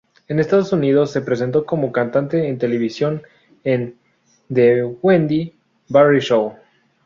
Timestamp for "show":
6.21-6.55